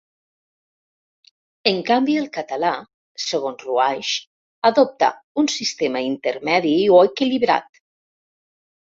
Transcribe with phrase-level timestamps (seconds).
[1.71, 2.71] En canvi el català,
[3.23, 4.13] segons Ruaix,
[4.69, 5.09] adopta
[5.43, 7.69] un sistema "intermedi o equilibrat".